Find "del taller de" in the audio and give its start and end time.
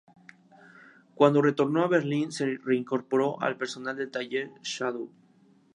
3.97-4.59